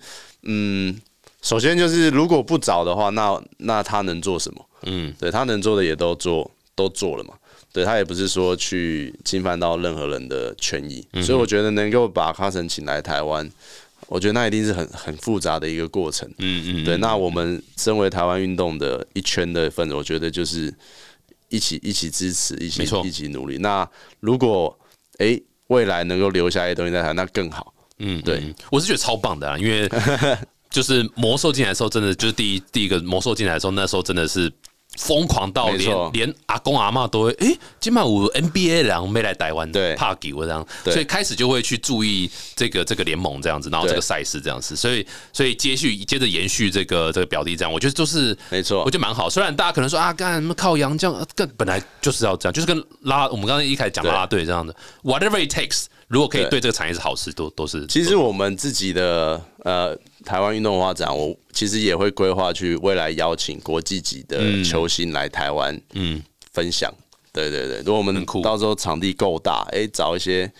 [0.45, 0.99] 嗯，
[1.43, 4.67] 首先就是如果不找的话，那那他能做什么？
[4.85, 7.35] 嗯，对他能做的也都做都做了嘛。
[7.71, 13.49] 对他也不是说去侵犯到任何人的权益，嗯所以我觉得能够把卡神请来台湾，
[14.07, 16.27] 我觉得那一定是很很复杂的一个过程。
[16.39, 20.73] 嗯嗯，对，那我们身为台湾运动的一圈的份子，我觉得就是
[21.49, 23.59] 一起一起支持，一起一起努力。
[23.59, 23.89] 那
[24.21, 24.77] 如果
[25.19, 27.73] 诶未来能够留下一些东西在台，那更好。
[27.99, 29.89] 嗯，对嗯，我是觉得超棒的啊，因为
[30.71, 34.53] 就是魔兽进来的时候，真的就是第一第一个魔兽进来的时候，那时候真的是
[34.99, 39.95] 疯狂到连连阿公阿嬷都会，诶，今晚我 NBA 然后没来台湾，对。
[39.95, 48.81] 怕给我这样，所以开始就会去注意这个这个联盟这样子，然后这个对赛事这样子，所以所以接续接着延续这个这个表弟这样，我觉得就是没错。
[48.85, 49.31] 我觉得蛮好。
[49.31, 54.11] 虽然大家可能说啊，干什么靠洋将，更本来就是要这样，就是跟拉我们刚才一开始讲对。
[54.13, 56.51] 啦啦队这样的，whatever it takes，如果可以对。
[56.51, 66.23] 对这个产业是好事，都都是其实我们自己的呃台湾运动文化展，我其实也会规划去未来邀请国际级的球星来台湾，嗯。
[66.51, 66.93] 分享。
[67.31, 70.51] 对对对，如果我们到时候场地够大，哎、找一些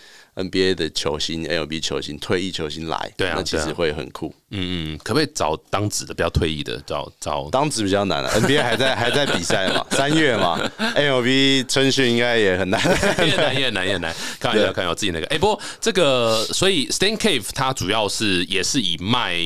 [0.43, 4.33] NBA 的球星、LB 球星、退役球星来，对啊那其实会很酷。
[4.51, 10.59] 嗯嗯，可不可以找当值的，不要退役的，找找当值比较难啊、 n b a 还在还在比赛嘛， 三月嘛
[10.95, 12.81] ，MLB 春训应该也很难。
[13.25, 15.27] 越难越难越难，看玩笑，开玩笑，自己那个。
[15.27, 19.37] 哎、不过这个，所以 Stan Cave 它主要是也是以卖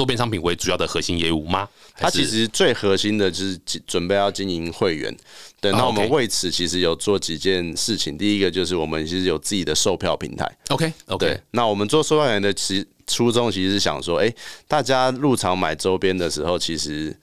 [0.00, 1.68] 周边商品为主要的核心业务吗？
[1.94, 5.14] 它其实最核心的就是准备要经营会员。
[5.60, 8.16] 对，哦那我们为此其实有做几件事情。
[8.16, 10.50] 第一个就是我们其实有自己的售票平台。
[10.68, 14.34] OK OK，对，那我们做售票员的其初衷其实是想说，哎、
[14.66, 17.14] 大家入场买周边的时候，其实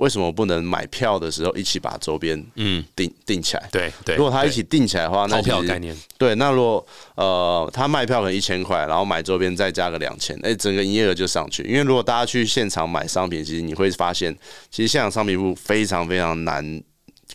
[0.00, 3.68] 为什么不能买票的时候一起把周边嗯，定定起来？
[3.70, 6.86] 对对，如果他一起定起来的话，那套票概念，对，那如果
[7.16, 11.62] 呃他卖票可能一千块，然后买周边再加个两千，哎，整个营业额就上去。
[11.64, 14.34] 因为如果大家去现场买商品，其实你会发现，
[14.70, 16.82] 其实现场商品部非常非常难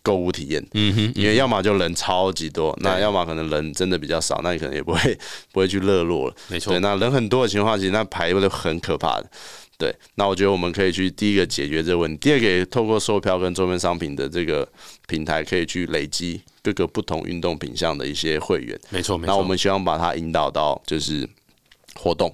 [0.02, 0.66] 购物体验。
[0.74, 5.18] 嗯哼，因为要么就人超级多，那要么可能人真的比较少，那你可能也不会
[5.52, 6.36] 不会去热络了。
[6.48, 9.30] 没错对，，那人很多的情况下，其实那排位都很可怕的。
[9.78, 14.68] 对，那我觉得我们可以去第一个解决这个问题，第二个也透过售票跟周边商品的这个
[15.08, 18.80] 平台，可以去累积各个不同运动品项的一些会员。
[18.90, 19.34] 没错没错。
[19.34, 21.28] 那我们希望把它引导到就是
[21.96, 22.34] 活动。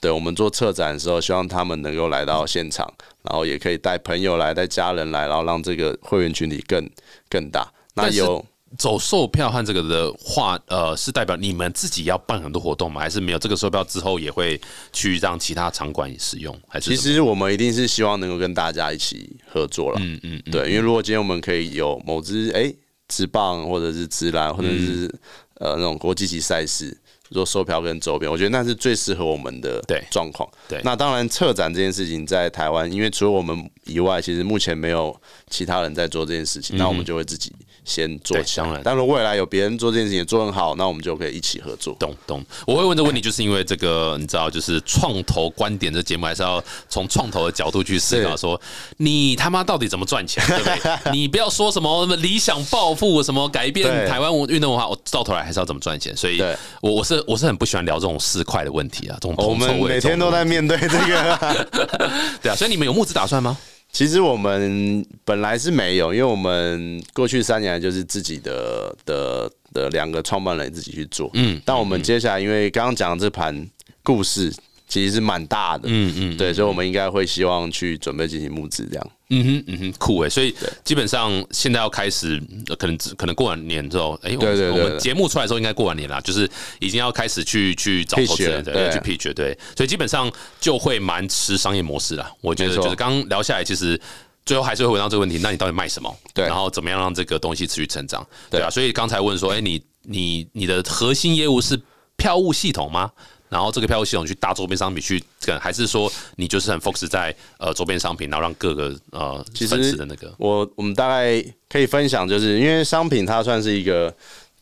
[0.00, 6.90] 对，我们做策展的时候，希望他们能够来到现场，然后也可以带朋友来，带家人来，然后让这个会员群体更
[7.30, 7.72] 更大。
[7.94, 8.44] 那有
[8.78, 13.00] 走售票和这个的话，呃，是代表你们自己要办很多活动吗？
[13.00, 14.60] 还是没有这个售票之后也会
[14.92, 16.58] 去让其他场馆使用？
[16.68, 19.98] 还是其实我们一定是希望能够跟大家一起合作了。
[20.00, 22.72] 嗯嗯嗯，对，因为如果今天我们可以有某支哎
[23.08, 25.12] 直棒或者是直篮或者是、
[25.54, 26.96] 呃那种国际级赛事。
[27.32, 30.46] 做售票跟周边，我觉得那是最适合我们的对状况。
[30.68, 37.50] 对那当然策展这件事情在台湾，因为除了我们以外，其实目前没有其他人在做这件事情，那我们就会自己
[37.84, 38.82] 先做起来当然。
[38.84, 41.96] 但如果未来有别人做这件事情也做很好，那我们就可以一起合作。
[41.98, 48.60] 懂懂，我会问这个问题，就是因为这个你知道，就是创投观点这节目还是要从创投的角度去思考，说
[48.98, 50.80] 你他妈到底怎么赚钱，对不对？
[51.12, 56.14] 你不要说什么理想抱负，什么改变台湾运动文化，我到头来还是要怎么赚钱。
[56.14, 56.42] 所以，
[56.82, 59.54] 我我是我是很不喜欢聊这种市侩的问题啊，这种我。
[59.54, 61.68] 们每天都在面对这个。
[62.42, 63.56] 对啊，所以你们有募资打算吗？
[63.92, 71.30] 其实我们本来是没有，因为我们过去三年来就是自己的的的两个创办人自己去做。
[71.34, 73.68] 嗯，但我们接下来，因为刚刚讲的这盘
[74.02, 74.50] 故事
[74.92, 79.10] 其实是蛮大的，嗯嗯，对，所以我们应该会希望去准备进行募资这样。
[79.30, 86.46] 嗯哼嗯哼，酷哎，所以基本上现在要开始，呃可能可能过完年之后，哎、我们对对对我们节目出来的时候应该过完年啦，就是
[86.78, 92.30] 已经要开始去去找投资人，对，对去 pitch，对，所以基本上就会蛮吃商业模式啦。
[92.42, 93.98] 我觉得就是刚刚聊下来，其实。
[94.44, 96.12] 最后还是会回到这个问题，那你到底卖什么？
[96.34, 98.26] 对然后怎么样让这个东西持续成长？
[98.50, 101.80] 对对啊，所以刚才问说，哎、你你你的核心业务是
[102.16, 103.12] 票务系统吗？
[103.52, 114.12] 然后这个票务系统去搭周边商品去，可还是说你就是很 focus 在呃周边商品，然后让各个呃粉丝的那个我我们大概可以分享，就是因为商品它算是一个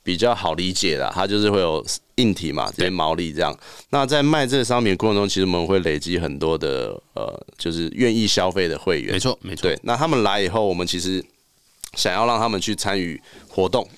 [0.03, 3.57] 比较好理解的，它就是会有硬体嘛，这些毛利这样。
[3.91, 9.21] 那在卖这个商品的过程中，其实我们会累积很多的呃，就是愿意消费的会员没。
[9.21, 11.25] 错，没错，对，那他们来以后，我们其实
[11.95, 13.89] 想要让他们去参与活动，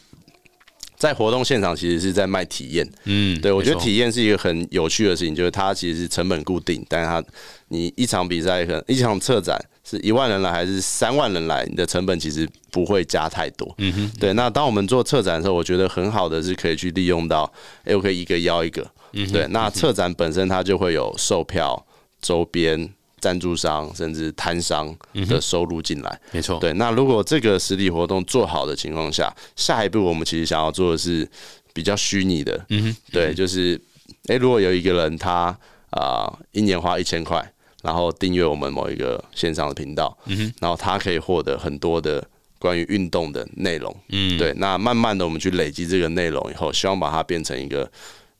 [1.02, 2.88] 在活动现场其实是在卖体验。
[3.06, 7.20] 嗯，对，我觉得体验是一个很有趣的事情，就是它其实是成本固定，但是它
[7.66, 13.74] 你一场比赛可能一场策展是一万人来还是三万人来，你的成本其实不会加太多。
[13.78, 18.80] 嗯哼，对，那当我们做策展的时候，我觉得很好的是可以去利用到，哎、我可以一个邀一个。
[19.14, 21.84] 嗯哼对，那策展本身它就会有售票、
[22.20, 22.88] 周边、
[23.22, 24.92] 赞助商甚至摊商
[25.28, 26.20] 的收入进来。
[26.32, 31.26] 没错，对，那如果这个实体活动做好的情况下，下一步我们其实想要做的是
[31.72, 33.80] 比较虚拟的，嗯哼，对，就是
[34.26, 35.56] 诶，如果有一个人他
[35.90, 42.26] 啊、一年花一千块，然后订阅我们某一个线上的频道，嗯哼，然后他可以获得很多的
[42.58, 47.88] 关于运动的内容，嗯，对，那慢慢的我们去累积这个内容以后，希望把它变成一个。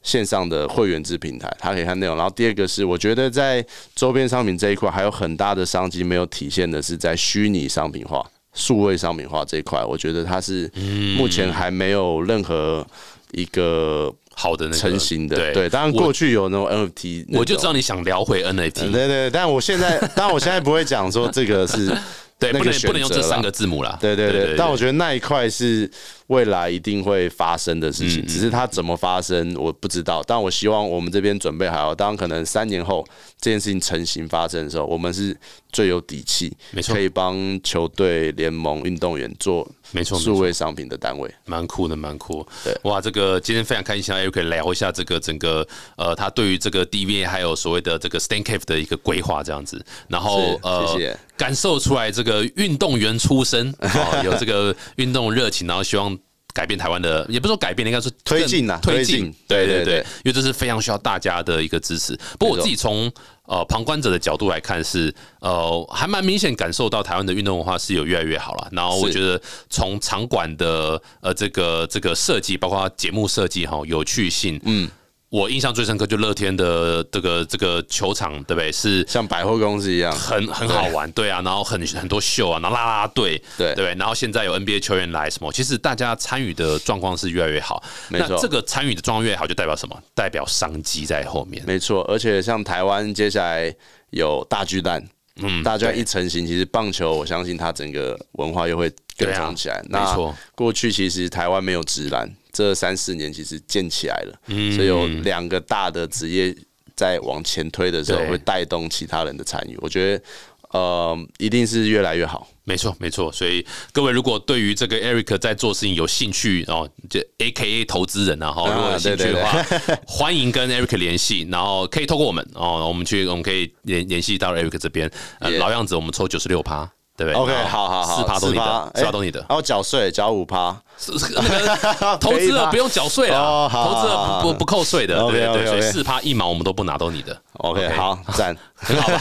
[0.02, 2.16] 线上的会员制平台，它可以看内容。
[2.16, 9.84] 然后第二个是，我觉得在周边商品这一块还有很大的商机没有体现的是在虚拟商品化、数位商品化这一块。
[9.84, 12.86] 我觉得它是嗯目前还没有任何
[13.30, 15.36] 一个好的那个成型的。
[15.36, 21.86] 对对，当然过去有那种 NFT，我就知道你想聊回 NFT，对对对，但我现在，当然我现在不会讲说这个是
[22.38, 25.88] 对，那个不能不能用这三个字母啦，对对对，但我觉得那一块是
[26.32, 30.22] 未来一定会发生的事情，只是它怎么发生我不知道。
[30.26, 33.06] 但我希望我们这边准备好，当可能三年后
[33.38, 35.36] 这件事情成型发生的时候，我们是
[35.70, 41.30] 最有底气，没错可以帮球队、联盟、运动员做没错数位商品的单位。
[41.44, 42.46] 蛮酷的，蛮酷。
[42.64, 56.18] 对哇，这个今天非常开心，让 Eric 聊一下这个整个呃，他对于这个 DVA 还有所谓的这个 Stan Cave 的一个规划这样子，然后呃，谢谢感受出来这个运动员出身，哦、有这个 运动热情，然后希望。
[56.52, 62.18] 改变台湾的，也不是说改变，应该是推进啊推进，对对对因为这是非常需要大家的一个支持。
[62.38, 63.10] 不过我自己从
[63.46, 68.68] 呃旁观者的角度来看是，呃还蛮明显感受到台湾的运动文化是有越来越好了。
[68.72, 69.40] 然后我是觉得
[69.70, 74.90] 从场馆的呃这个这个设计，包括节目设计哈，有趣性，嗯。
[75.32, 78.70] 我印象最深刻就乐天的这个这个球场，对不对？
[78.70, 87.82] 是像百货公司一样，很很好玩，对啊，然后很很多秀啊，然后啦啦队，对对，然后现在有 NBA 球员来什么，其实大家参与的状况是越来越好。
[88.10, 89.98] 没错那这个参与的状况越好，就代表什么？
[90.14, 91.64] 代表商机在后面。
[91.66, 92.02] 没错。
[92.02, 93.74] 而且像台湾接下来
[94.10, 95.02] 有大巨蛋，
[95.36, 99.82] 嗯大巨蛋一成型，其实棒球我相信它整个文化又会更对啊冲起来。
[99.88, 106.54] 没错，过去其实台湾没有直篮，这三四年其实建起来了，嗯所以有两个大的职业
[106.94, 109.78] 在往前推的时候，对会带动其他人的参与。
[109.80, 110.24] 我觉得，
[110.70, 112.46] 呃，一定是越来越好。
[112.64, 113.32] 没错，没错。
[113.32, 119.62] 所以各位如果对于这个 Eric 在做事情有兴趣哦，就 A K A 投资人啊，哈，如果有兴趣的话，
[120.06, 125.10] 欢迎跟 Eric 联系，然后可以透过我们哦，我们去我们可以联联系到 Eric 这边。
[125.40, 126.88] 呃老样子，我们抽九十六趴。
[127.14, 129.38] 对不对 OK，好好好，四趴都你的，哎四趴都你的。
[129.40, 137.36] 然后缴税缴五趴，那个投资了不用缴税了， 投资了不不不扣税的，对对对，所以四趴一毛我们都不拿，都你的。
[137.54, 139.20] OK，好赞， 很好吧？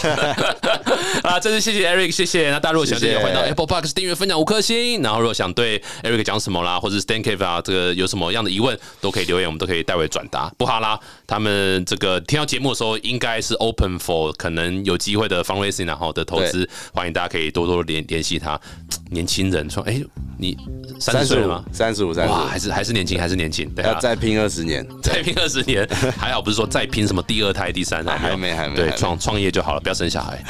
[1.32, 2.50] 啊，真是谢谢 Eric，谢谢。
[2.50, 5.02] 那大家如果想谢谢欢迎到 Apple Box 订阅分享五颗星。
[5.02, 10.52] 然后如果想对 Eric 讲什么啦，或者是 Stan Cave 啊，这个有什么样的疑问，都可以留言，我们都可以代为转达。
[10.58, 18.60] 不哈啦，他们这个听到节目的时候，应该是 open for 可能有机会的 fundraising 然后的投资，欢迎大家可以多多联联系他。
[19.12, 20.02] 年轻人说，哎、
[20.40, 20.58] 你
[21.00, 21.61] 三十岁了吗？
[21.72, 24.86] 三十五，三十哇，五，还是还是年轻，还是年轻，对啊，要再拼二十年。
[25.02, 25.88] 再拼二十年，
[26.18, 30.44] 还好不是说再拼什么第二胎、第三胎，还没还没对创创业就好了，不要生小孩。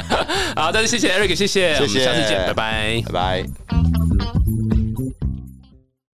[0.56, 3.02] 好，但是谢谢 Eric，谢谢，我们谢谢下次见，拜拜。
[3.06, 4.75] 拜拜。